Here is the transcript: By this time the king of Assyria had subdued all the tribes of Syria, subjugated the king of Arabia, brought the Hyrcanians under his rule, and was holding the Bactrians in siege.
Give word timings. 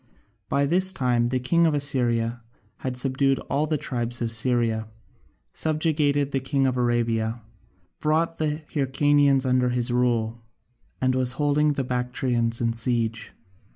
By 0.49 0.65
this 0.65 0.91
time 0.91 1.27
the 1.27 1.37
king 1.39 1.67
of 1.67 1.75
Assyria 1.75 2.41
had 2.77 2.97
subdued 2.97 3.37
all 3.51 3.67
the 3.67 3.77
tribes 3.77 4.19
of 4.19 4.31
Syria, 4.31 4.87
subjugated 5.53 6.31
the 6.31 6.39
king 6.39 6.65
of 6.65 6.75
Arabia, 6.75 7.43
brought 7.99 8.39
the 8.39 8.63
Hyrcanians 8.73 9.45
under 9.45 9.69
his 9.69 9.91
rule, 9.91 10.41
and 10.99 11.13
was 11.13 11.33
holding 11.33 11.73
the 11.73 11.83
Bactrians 11.83 12.59
in 12.59 12.73
siege. 12.73 13.33